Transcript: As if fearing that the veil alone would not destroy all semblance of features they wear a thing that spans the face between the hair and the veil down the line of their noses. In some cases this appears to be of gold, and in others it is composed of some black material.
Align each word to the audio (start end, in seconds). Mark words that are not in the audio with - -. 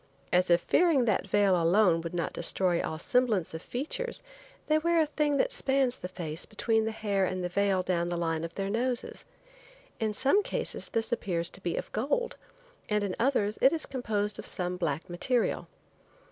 As 0.33 0.49
if 0.49 0.61
fearing 0.61 1.05
that 1.05 1.21
the 1.25 1.29
veil 1.29 1.61
alone 1.61 2.01
would 2.01 2.15
not 2.15 2.33
destroy 2.33 2.81
all 2.81 2.97
semblance 2.97 3.53
of 3.53 3.61
features 3.61 4.23
they 4.65 4.79
wear 4.79 4.99
a 4.99 5.05
thing 5.05 5.37
that 5.37 5.51
spans 5.51 5.97
the 5.97 6.07
face 6.07 6.43
between 6.47 6.85
the 6.85 6.91
hair 6.91 7.23
and 7.23 7.43
the 7.43 7.49
veil 7.49 7.83
down 7.83 8.09
the 8.09 8.17
line 8.17 8.43
of 8.43 8.55
their 8.55 8.71
noses. 8.71 9.25
In 9.99 10.11
some 10.13 10.41
cases 10.41 10.89
this 10.89 11.11
appears 11.11 11.51
to 11.51 11.61
be 11.61 11.75
of 11.75 11.91
gold, 11.91 12.35
and 12.89 13.03
in 13.03 13.15
others 13.19 13.59
it 13.61 13.71
is 13.71 13.85
composed 13.85 14.39
of 14.39 14.47
some 14.47 14.75
black 14.75 15.07
material. 15.07 15.67